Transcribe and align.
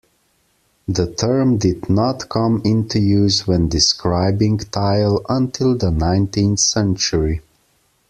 The 0.87 1.13
term 1.13 1.59
did 1.59 1.87
not 1.87 2.27
come 2.27 2.63
into 2.65 2.97
use 2.99 3.45
when 3.45 3.69
describing 3.69 4.57
tile 4.57 5.23
until 5.29 5.77
the 5.77 5.91
nineteenth 5.91 6.59
century. 6.59 7.43